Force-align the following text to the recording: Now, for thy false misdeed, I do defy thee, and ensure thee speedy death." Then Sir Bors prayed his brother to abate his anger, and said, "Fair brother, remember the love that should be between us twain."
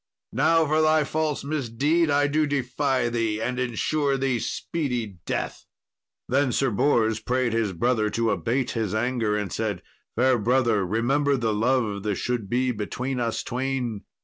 Now, 0.33 0.65
for 0.65 0.81
thy 0.81 1.03
false 1.03 1.43
misdeed, 1.43 2.09
I 2.09 2.25
do 2.25 2.47
defy 2.47 3.07
thee, 3.07 3.39
and 3.39 3.59
ensure 3.59 4.17
thee 4.17 4.39
speedy 4.39 5.19
death." 5.27 5.67
Then 6.27 6.51
Sir 6.51 6.71
Bors 6.71 7.19
prayed 7.19 7.53
his 7.53 7.71
brother 7.71 8.09
to 8.09 8.31
abate 8.31 8.71
his 8.71 8.95
anger, 8.95 9.37
and 9.37 9.53
said, 9.53 9.83
"Fair 10.15 10.39
brother, 10.39 10.83
remember 10.87 11.37
the 11.37 11.53
love 11.53 12.01
that 12.01 12.15
should 12.15 12.49
be 12.49 12.71
between 12.71 13.19
us 13.19 13.43
twain." 13.43 14.01